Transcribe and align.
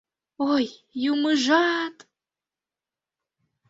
—Ой, 0.53 0.65
юмыжа-ат! 1.11 1.97